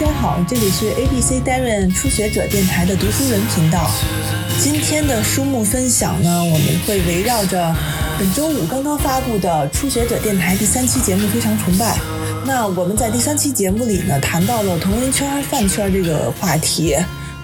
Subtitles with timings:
[0.00, 3.86] 大家好，这里是 ABC Darren 初学者电台的读书人频道。
[4.58, 7.76] 今天的书目分享呢，我们会围绕着
[8.18, 11.96] 本周五刚刚发布的初学者电台第三期节目《非常崇拜》。
[12.46, 16.96] 那我们在第三期节目里呢，谈到了同人圈、饭圈这个话题，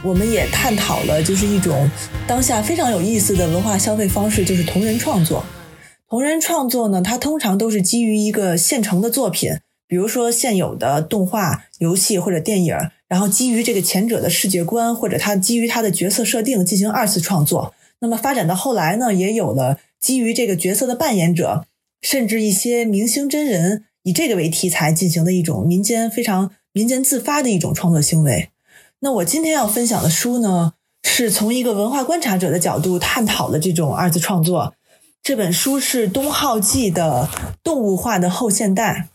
[0.02, 1.86] 我们也探讨了就是一种
[2.26, 5.44] 当下非常有意思的文化消费方式，就是同人创作。
[6.08, 9.50] 同人创作呢，它通常都是基于一个现成的作品。
[9.88, 17.72] 比如说现有的动画、游戏或者电影，然后基于这个前者的世界观或者它基于它的角色设定进行二次创作。
[18.00, 21.64] 那么发展到后来呢，也有了基于这个角色的扮演者，
[22.02, 28.50] 甚至一些明星真人以这个为题材进行的一种民间非常民间自发的一种创作行为。
[29.00, 30.72] 那我今天要分享的书呢，
[31.04, 34.74] 是从一个文化观察者的角度探讨的这种二次创作。
[35.22, 37.28] 这本书是东浩纪的
[37.62, 39.08] 《动物化的后现代》。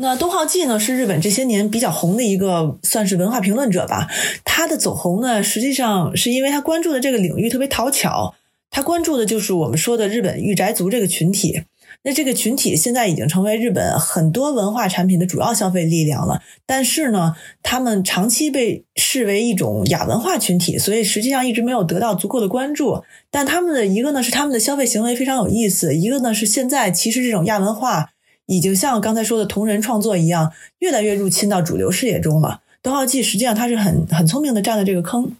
[0.00, 4.06] 那东浩纪呢，是日本这些年比较红的一个，算是文化评论者吧。
[4.44, 8.36] 他的走红呢，实际上是因为他关注的这个领域特别讨巧。
[8.70, 11.62] 他关注的就是我们说的日本御宅族这个群体。
[12.04, 16.42] 那这个群体现在已经成为日本很多文化产品的主要消费力量了。
[16.64, 23.02] 但是呢，他们长期被视为一种亚文化群体，所以实际上一直没有得到足够的关注。
[23.32, 28.10] 但他们的一个呢，是他们的消费行为非常有意思；一个呢，是现在其实这种亚文化。
[28.48, 32.62] 已经像刚才说的同人创作一样，越来越入侵到主流视野中了。
[32.82, 35.32] 东浩纪实际上他是很很聪明的占了这个坑。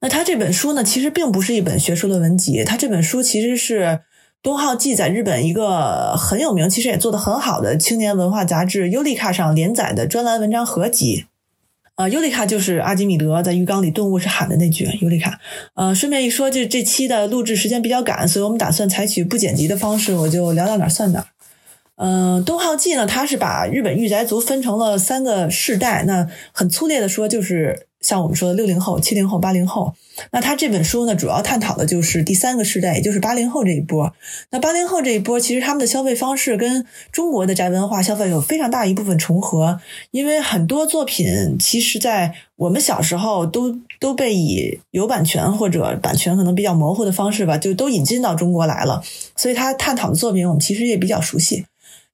[0.00, 4.00] 那他这本书呢，其实并不是一本学术论文集，他这本书其实是
[4.42, 11.24] 东浩记在日本一个很有名，其实也做得很好的青年文化杂志《尤利卡》上连载的专栏文章合集。
[11.94, 15.40] 呃，尤利卡就是阿基米德在浴缸里顿悟时喊的那句尤利卡。
[15.74, 21.26] 呃，顺便一说，就这期的录制时间比较赶，所以我们打算采取不剪辑的方式，我就聊到哪算哪。
[21.96, 26.04] 嗯，东浩纪呢，他是把日本御宅族分成了三个世代。
[26.06, 29.94] 那很粗略的说，就是像我们说的六零后、七零后、八零后。
[30.30, 34.12] 那他这本书呢，主要探讨的就是第三个世代，也就是八零后这一波。
[34.50, 49.02] 那八零后这一波，其实他们的消费方式跟中国的宅文化消费有非常大一部分重合，因为很多作品其实，在我们小时候都都被以有版权或者版权可能比较模糊的方式吧，就都引进到中国来了。
[49.34, 51.64] 所以他探讨的作品，我们其实也比较熟悉。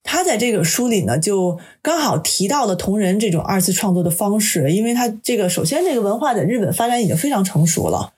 [0.02, 8.12] 他在这个书里呢，就刚好提到了同人这种二次创作的方式，因为他这个首先这个文化在日本发展已经非常成熟了，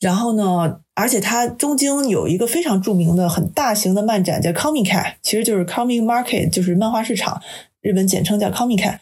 [0.00, 7.40] 然后呢，而且它东京有一个非常著名的很大型的漫展叫 Comic，其实就是 Comic Market，就是漫画市场，
[7.82, 8.98] 日本简称叫 Comic。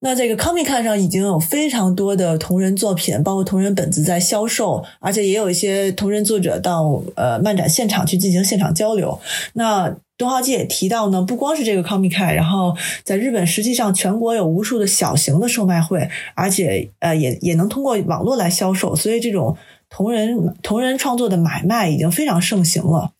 [0.00, 9.18] 那这个 Comic 上已经有非常多的同人作品，包括同人本子在销售，而且也有一些同人作者到呃漫展现场去进行现场交流。
[9.54, 19.56] 那东浩纪也提到呢，不光是这个 Comic，然后在日本实际上全国有无数的小型的售卖会，而且呃也也能通过网络来销售，所以这种
[19.90, 23.12] 同人同人创作的买卖已经非常盛行了。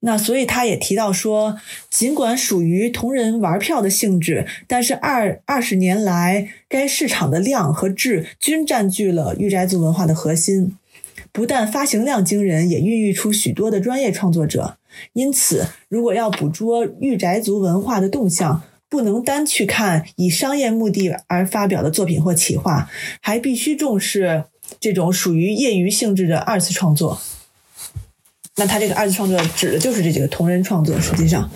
[0.00, 10.76] 那所以他也提到说，尽管属于同人玩票的性质，但是二二十年来，该市场的量和质均占据了御宅族文化的核心。
[11.32, 14.76] 不但发行量惊人，也孕育出许多的专业创作者。
[15.12, 22.88] 因此，如果要捕捉御宅族文化的动向，不能单去看以商业目的而发表的作品或企划，
[23.20, 24.44] 还必须重视
[24.78, 27.20] 这种属于业余性质的二次创作。
[28.56, 31.00] 那他这个二次创作指的就是这几个同人创作。
[31.00, 31.50] 实际上，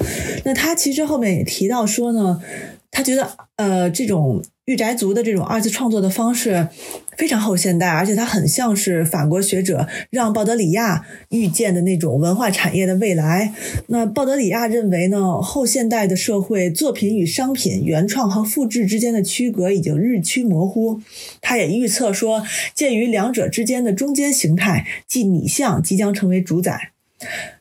[0.45, 2.43] 那他其实后面也提到说呢，
[2.91, 6.69] 他觉得呃，这种御宅族的这种二次创作的方式
[7.17, 13.55] 非常后现代，而且它很像是法国学者让·鲍德里亚预见的那种文化产业的未来。
[13.87, 21.01] 那鲍德里亚认为呢，后现代的社会作品与商品、原创和复制之间的区隔已经日趋模糊。
[21.41, 26.93] 他也预测说，介于两者之间的中间形态，即拟像，即将成为主宰。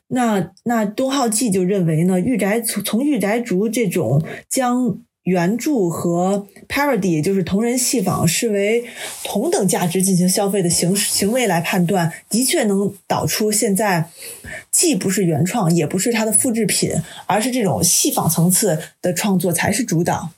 [0.08, 4.98] 那那东浩纪就认为呢，御宅从从御宅族这种将
[5.28, 8.84] 原著和 parody，就是同人戏仿视为
[9.22, 14.08] 同等价值进行消费的行行为来判断，的确能导出现在
[14.70, 16.90] 既不是原创，也不是它的复制品，
[17.26, 20.30] 而是这种戏仿层次的创作才是主导。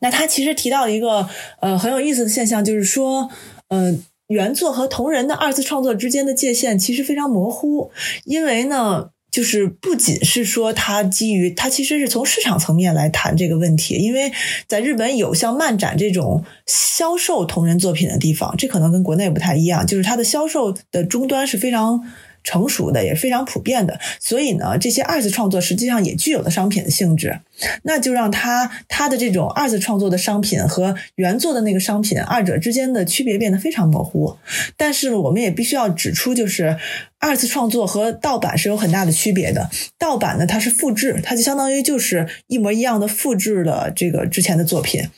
[0.00, 1.28] 那他其实提到一个
[1.60, 3.30] 呃很有意思的现象，就是说，
[3.68, 4.04] 嗯。
[4.28, 7.90] 原作和同人的二次创作之间的界限其实非常模糊，
[8.24, 14.32] 因为呢，就是不仅是说它基于它其实是从市场层面来谈这个问题，因为
[14.66, 22.02] 在日本有像漫展这种销售同人作品的地方，这可能跟国内不太一样，就是它的销售的终端是非常
[22.42, 23.98] 成熟的，也是非常普遍的。
[24.20, 27.40] 所以呢，这些二次创作实际上也具有了商品的性质，
[27.82, 34.36] 那就让它它的这种二次创作的商品和原作的那个商品二者之间的区别变得非常模糊。
[34.76, 36.76] 但是我们也必须要指出，就是
[37.18, 39.68] 二次创作和盗版是有很大的区别的。
[39.98, 45.08] 盗版呢，它是复制，它就相当于就是一模一样的复制了这个之前的作品。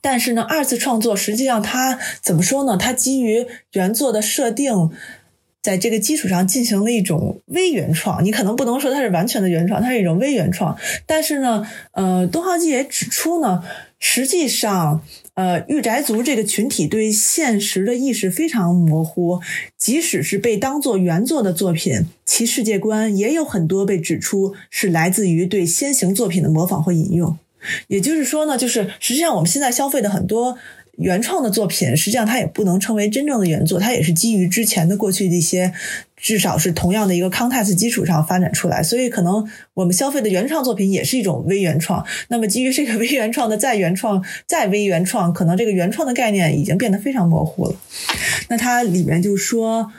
[0.00, 2.76] 但是呢，二次创作实际上它怎么说呢？
[2.76, 4.90] 它基于原作的设定，
[5.66, 8.24] 在这个基础上进行了一种微原创。
[8.24, 10.78] 你可能不能说它是完全的原创，它是一种微原创。
[11.06, 13.64] 但是呢，呃，东浩纪也指出呢，
[13.98, 15.02] 实际上，
[15.34, 19.40] 呃，御宅族这个群体对现实的意识非常模糊，
[19.76, 27.36] 即使是被当做原作的作品，其世界观也有很多被指出是来自于对先行作品的模仿或引用。
[27.88, 30.56] 也就是说呢，就是实际上我们现在消费的很多
[30.96, 35.72] 原创的作品，实际上它也不能称为真正的原作，它也是基于之前的过去的一些，
[36.16, 38.82] 至少是同样的一个 context 基础上发展出来。
[38.82, 42.04] 所以可能我们消费的原创作品也是一种微原创。
[42.28, 47.76] 那么基于这个微原创的再原创、再微原创，可能这个原创的概念已经变得非常模糊了。
[48.48, 49.92] 那它里面就说，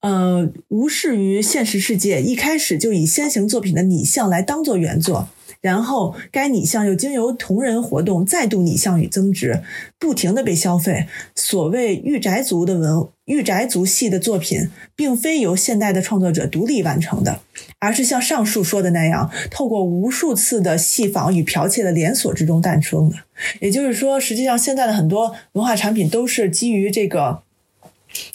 [0.00, 5.28] 呃，无视于现实世界，一开始就以先行作品的拟像来当做原作。
[5.64, 9.62] 然后，该拟像又经由同人活动再度拟像与增值，
[9.98, 11.06] 不停的被消费。
[11.34, 17.40] 所谓御宅族的文御宅族系的作品，并非由现代的创作者独立完成的，
[17.78, 23.16] 而是像上述说的那样，透过无数次的戏仿与剽窃的连锁之中诞生的。
[23.60, 27.40] 也就是说，实际上现在的很多文化产品都是基于这个。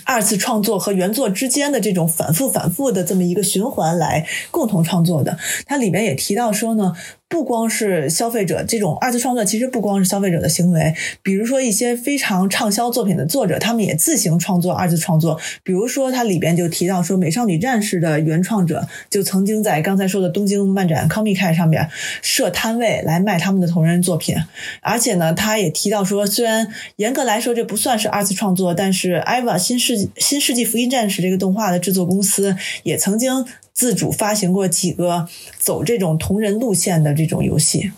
[0.03, 6.93] 二次创作和原作之间的这种反复、反复的这么一个循环来共同创作的，它里面也提到说呢。
[7.29, 10.95] 不光是消费者这种二次创作，其实不光是消费者的行为。
[11.21, 15.39] 比如说一些非常畅销作品的作者，他们也自行创作二次创作。
[15.63, 21.87] 比如说，它里边就提到说，《美少女战士》的原创者就曾经在刚才说的东京漫展 Comic 上面
[22.23, 24.35] 设摊位来卖他们的同人作品。
[24.81, 33.45] 而且呢，他也提到说，虽然严格来说这不算是二次创作，但是 EVA 新世新世纪福音战士这个动画的制作公司也曾经。
[33.79, 35.25] 自主发行过几个
[35.57, 37.93] 走这种同人路线的这种游戏，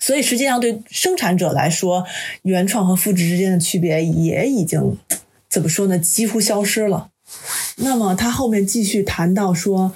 [0.00, 2.06] 所以实际上对生产者来说，
[2.40, 4.96] 原创和复制之间的区别也已经
[5.50, 5.98] 怎么说呢？
[5.98, 7.10] 几乎消失了。
[7.76, 9.92] 那么他后面继续谈到说，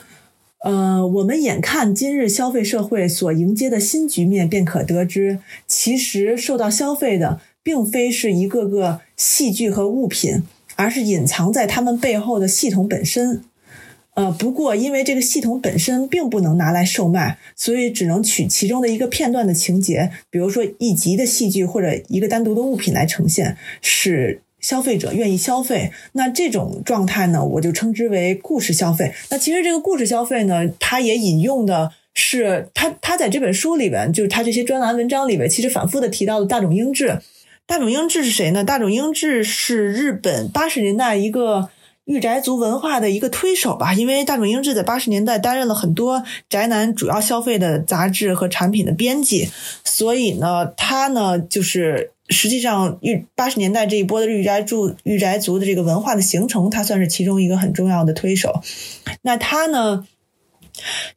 [0.63, 10.43] 呃，我们眼看今日消费社会所迎接的新局面，便可得知，其实受到消费的并非是一个个戏剧和物品，
[10.77, 13.43] 而是隐藏在他们背后的系统本身。
[14.19, 25.93] 呃，不过因为这个系统本身并不能拿来售卖，所以只能取其中的一个片段的情节，比如说一集的戏剧或者一个单独的物品来呈现，使消费者愿意消费。
[26.15, 29.15] 那这种状态呢，我就称之为故事消费。
[29.31, 37.21] 那其实这个故事消费呢，它也引用的是他他在这本书里边，就是他这些专栏文章里边，其实反复的提到的大冢英治。
[37.67, 38.65] 大冢英治是谁呢？
[38.65, 41.71] 大冢英治是日本八十年代一个。
[42.09, 49.51] 御宅族文化的一个推手吧，因为大冢英治在八十年代担任了很多宅男主要消费的杂志和产品的编辑，
[49.85, 58.63] 所以呢，他呢就是实际上御八十年代这一波的御宅住御宅族的这个文化的形成，他算是其中一个很重要的推手。
[59.21, 60.07] 那他呢？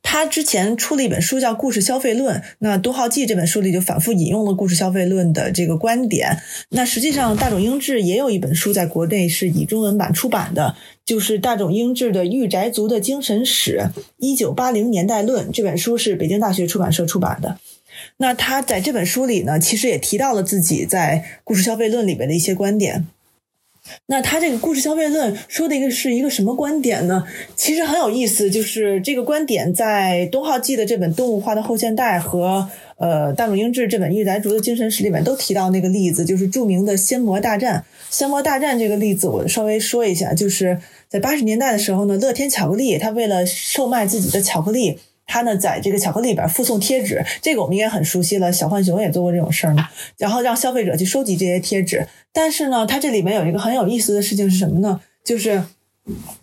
[0.01, 6.37] 他之前出了一本书叫《故事消费论》，那多浩记这本书里就反复引用了《故事消费论》的这个观点。
[6.69, 17.59] 那实际上，大冢英志也有一本书在国内是以中文版出版的，就是大冢英志的《御宅族的精神史：一九八零年代论》这本书是北京大学出版社出版的。
[18.17, 23.07] 那他在这本书里呢，其实也提到了自己在《故事消费论》里边的一些观点。
[24.05, 27.25] 那他这个故事消费论说的一个是一个什么观点呢？
[27.55, 37.83] 其实很有意思，就是这个观点在东浩记的这本《动物化的后现代》和呃大冢英治这本《御宅族的精神史》里面都提到那个例子，就是著名的仙魔大战。
[38.09, 44.99] 仙魔大战这个例子，我稍微说一下，就是在八十年代的时候呢，乐天巧克力它为了售卖自己的巧克力。
[45.25, 48.51] 他呢，在这个巧克力里边附送贴纸，这个我们应该很熟悉了。
[48.51, 49.87] 小浣熊也做过这种事儿嘛。
[50.17, 52.07] 然后让消费者去收集这些贴纸。
[52.33, 54.99] 但是呢，它这里面有一个很有意思的事情是什么呢？
[55.23, 55.63] 就是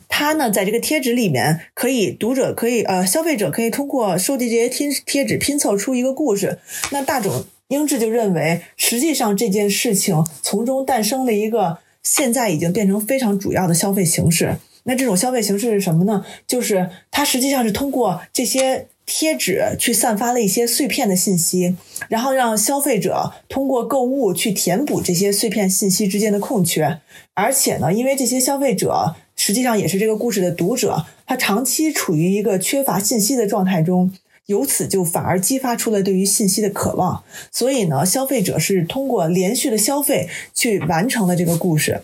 [0.09, 6.59] 它呢，在这个贴纸里面，可以读者可以呃，消费者可以通过收集这些贴贴纸拼凑出一个故事。
[6.93, 14.57] 那大冢英治就认为，实际上这件事情从中诞生了一个现在已经变成非常主要的消费形式。
[14.89, 16.25] 那这种消费形式是什么呢？
[16.49, 21.77] 就是它实际上是通过这些贴纸去散发了一些碎片的信息，
[22.09, 26.99] 然后让消费者通过购物去填补这些碎片信息之间的空缺。
[27.35, 29.15] 而且呢，因为这些消费者。
[29.41, 34.13] 实际上也是这个故事的读者，他长期处于一个缺乏信息的状态中，
[34.47, 37.23] 由此就反而激发出了对于信息的渴望。
[37.53, 42.03] 所以呢，消费者是通过连续的消费去完成了这个故事。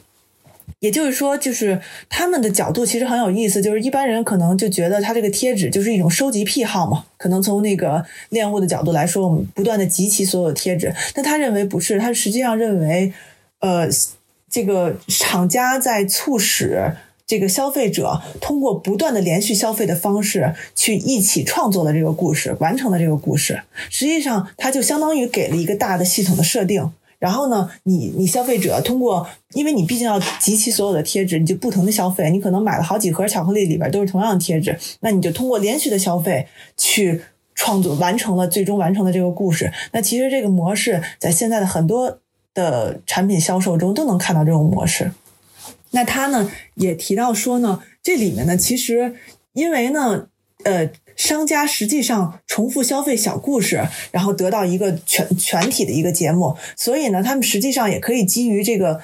[0.85, 3.63] 也就是说，就是他们的角度其实很有意思。
[3.63, 7.07] 就是一般人可能就觉得他这个贴纸就是一种收集癖好嘛。
[7.17, 10.95] 可能从那个恋物的角度来说，我们不断的集齐所有贴纸。
[11.15, 13.15] 但他认为不是，他实际上认为，
[13.61, 13.89] 呃，
[14.51, 16.93] 这个厂家在促使
[17.27, 23.63] 这个消费者通过不断的连续消费的方式去一起创作了这个故事，完成了这个故事。
[23.89, 26.93] 实际上，它就相当于给了一个大的系统的设定。
[27.25, 37.23] 然后呢，你你消费者通过，因为你毕竟要集齐所有的贴纸，你就不同的消费，你可能买了好几盒巧克力，里边都是同样的贴纸，那你就通过连续的消费去
[37.55, 39.73] 创作，完成了最终完成的这个故事。
[39.93, 42.19] 那其实这个模式在现在的很多
[42.53, 45.11] 的产品销售中都能看到这种模式。
[45.93, 49.15] 那他呢也提到说呢，这里面呢其实
[49.55, 50.27] 因为呢，
[50.65, 50.91] 呃。
[51.17, 59.01] 商家实际上重复消费小故事，然后得到一个全全体的一个节目，所以呢，他们实际上也可以基于这个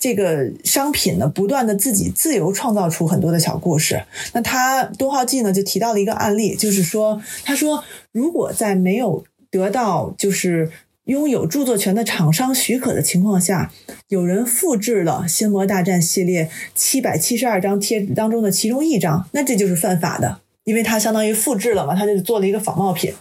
[0.00, 4.04] 这个商品呢，不断的自己自由创造出很多的小故事。
[4.32, 10.70] 那他东浩记呢就提到了一个案例，就是说，他说如果在没有得到就是
[11.04, 13.70] 拥有著作权的厂商许可的情况下，
[14.08, 20.40] 有人复制了《星魔大战》系列七百七十二张贴纸当中的其中一张，那这就是犯法的。
[20.64, 23.12] 因为它相当于复制了嘛，他就做了一个仿冒品，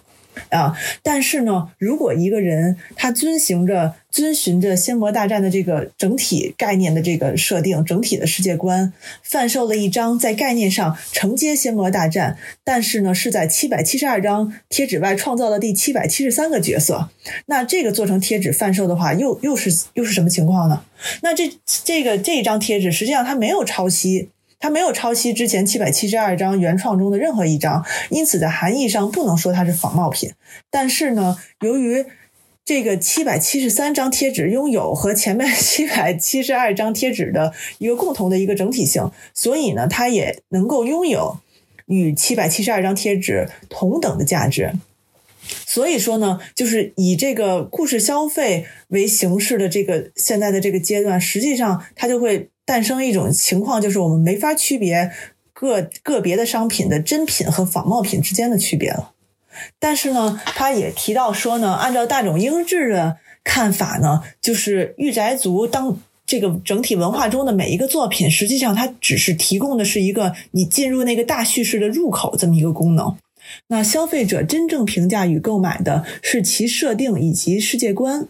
[0.49, 0.75] 啊！
[1.03, 17.09] 但是呢，如果一个人他遵循着遵循着《仙魔大战》的这个整体概念的这个设定，整体的世界观，贩售了一张在概念上承接《仙魔大战》，但是呢是在七百七十二张贴纸外创造了第七百七十三个角色，
[17.47, 20.83] 那这个做成贴纸贩售的话，又又是又是什么情况呢？
[21.21, 21.51] 那这
[21.83, 24.29] 这个这一张贴纸实际上它没有抄袭。
[24.63, 30.31] 它没有抄袭之前七百七十二张原创中的任何一张，因此在含义上不能说它是仿冒品。
[30.71, 32.05] 但是呢，由于
[32.63, 41.39] 这个七百七十三张贴纸拥有和前面七百七十二张贴纸的一个共同的一个整体性，所以呢，它也能够拥有
[41.87, 44.71] 与七百七十二张贴纸同等的价值。
[45.65, 52.49] 所以说呢，就是以这个故事消费为形式的这个现在的这个阶段，实际上它就会。
[52.65, 55.11] 诞生一种情况，就是我们没法区别
[55.51, 59.11] 个个别的商品的真品和仿冒品之间的区别了。
[59.79, 73.13] 但是呢，他也提到说呢，按照大冢英治的看法呢，就是御宅族当这个整体文化中的每一个作品，实际上它只是提供的是一个你进入那个大叙事的入口这么一个功能。
[73.67, 78.27] 那消费者真正评价与购买的是其设定以及世界观。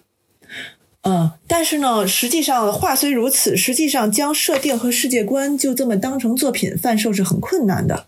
[1.01, 8.07] 嗯，但是呢，实际上话虽如此，实际上将设定和世界观就这么当成作品贩售是很困难的。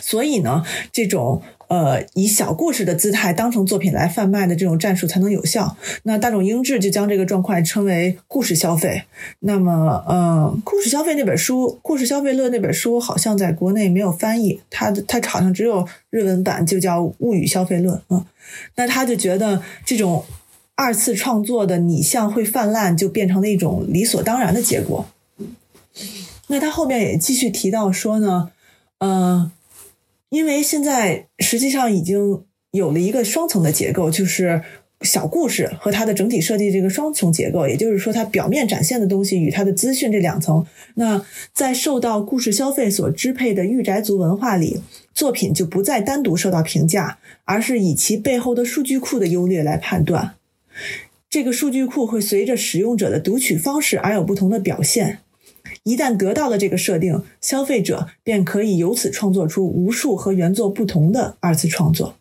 [0.00, 5.76] 所以呢，这种呃以小故事的姿态当成作品来贩卖的这种战术才能有效。
[6.02, 9.04] 那大众英治就将这个状况称为故事消费。
[9.38, 18.22] 那么，呃，故事消费那本书《故事消费论》那本书好像在国内没有翻译，它它好像只有日文版，就叫《物语消费论》嗯，
[18.76, 20.24] 那他就觉得这种。
[20.76, 25.04] 二次创作的拟像会泛滥，就变成了一种理所当然的结果。
[26.46, 28.50] 那他后面也继续提到说呢，
[28.96, 29.52] 嗯，
[30.30, 34.62] 因为现在实际上已经有了一个双层的结构，就是
[35.02, 40.64] 小故事和它的整体设计这个双重结构，也就是说，它表面展现的东西与它的资讯这两层。
[40.94, 44.80] 那在受到故事消费所支配的御宅族文化里，
[45.12, 50.34] 作品就不再单独受到评价，而是以其背后的数据库的优劣来判断。
[51.28, 55.18] 这个数据库会随着使用者的读取方式而有不同的表现。
[55.82, 62.16] 一旦得到了这个设定，消费者便可以由此创作出无数和原作不同的二次创作。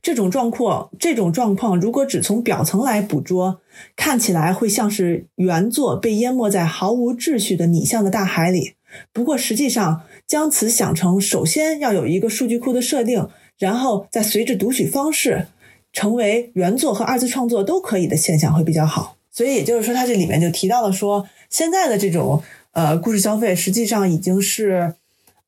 [0.00, 3.60] 这种状况，这种状况如果只从表层来捕捉，
[3.96, 8.74] 看起来会像是原作被淹没在毫无秩序的拟像的大海里。
[9.12, 13.28] 不过，实际上将此想成首先要有一个数据库的设定，
[13.58, 15.48] 然后再随着读取方式。
[15.90, 24.94] 成为原作和二次创作都可以的现象会比较好，所以也就是说，它这里面就提到了说，现在的这种呃故事消费实际上已经是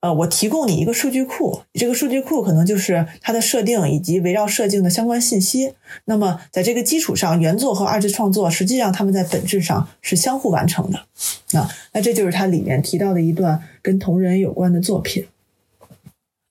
[0.00, 5.74] 呃我提供你一个数据库，这个数据库可能就是它的设定以及围绕设定的相关信息。
[6.06, 11.00] 那么在这个基础上，原作和二次创作实际上他们在本质上是相互完成的。
[11.52, 15.26] 那那这就是它里面提到的一段跟同人有关的作品。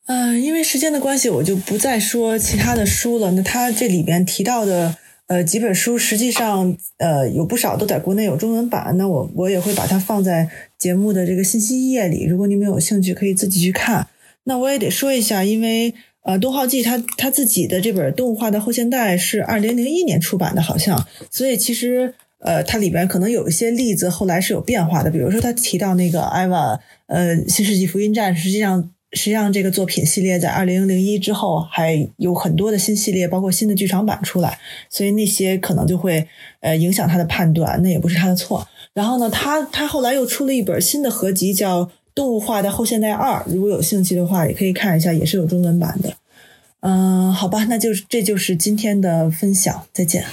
[0.06, 3.30] 嗯，因为时间的关系，我就不再说其他的书了。
[3.34, 4.96] 那他这里边提到的，
[5.30, 14.08] 呃，几本书实际上呃有不少都在国内有中文版，那我我也会把它放在节目的这个信息页里，如果你们有兴趣，可以自己去看。
[14.46, 15.94] 那我也得说一下，因为
[16.24, 28.90] 呃，东浩记他他自己的这本《动物化的后现代》是二零零一年出版的，好像，所以其实呃，它里边可能有一些例子后来是有变化的，比如说他提到那个艾娃，呃，《新世纪福音战》，实际上。
[29.14, 36.28] 实际上，这个作品系列在二零零一之后还有很多的新系列，包括新的剧场版出来，所以那些可能就会
[36.60, 38.68] 呃影响他的判断，那也不是他的错。
[38.94, 46.14] 然后呢，他他后来又出了一本新的合集，叫《动物化的后现代二》，如果有兴趣的话，也可以看一下，也是有中文版的。
[46.82, 50.24] 嗯，好吧，那就是这就是今天的分享，再见。